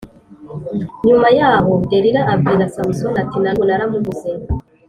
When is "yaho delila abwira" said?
1.39-2.71